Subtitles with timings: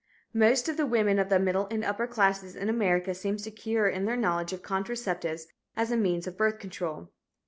[0.33, 4.05] Most of the women of the middle and upper classes in America seem secure in
[4.05, 5.45] their knowledge of contraceptives
[5.77, 7.11] as a means of birth control.